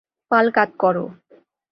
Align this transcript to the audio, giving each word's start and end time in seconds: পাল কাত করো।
পাল 0.31 0.45
কাত 0.55 0.69
করো। 0.79 1.05